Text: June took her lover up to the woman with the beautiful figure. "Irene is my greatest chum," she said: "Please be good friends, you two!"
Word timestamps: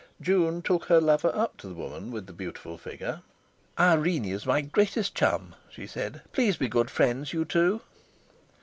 June 0.19 0.63
took 0.63 0.85
her 0.85 0.99
lover 0.99 1.31
up 1.35 1.57
to 1.57 1.67
the 1.67 1.75
woman 1.75 2.09
with 2.09 2.25
the 2.25 2.33
beautiful 2.33 2.75
figure. 2.75 3.21
"Irene 3.79 4.25
is 4.25 4.47
my 4.47 4.61
greatest 4.61 5.13
chum," 5.13 5.53
she 5.69 5.85
said: 5.85 6.23
"Please 6.31 6.57
be 6.57 6.67
good 6.67 6.89
friends, 6.89 7.33
you 7.33 7.45
two!" 7.45 7.81